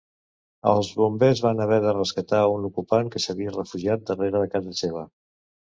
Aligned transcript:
Els 0.71 0.87
bombers 1.01 1.43
van 1.47 1.61
haver 1.67 1.79
de 1.85 1.93
rescatar 1.99 2.41
un 2.55 2.67
ocupant 2.73 3.13
que 3.17 3.25
s'havia 3.27 3.57
refugiat 3.61 4.09
darrera 4.11 4.47
de 4.47 4.53
casa 4.57 4.77
seva. 4.85 5.11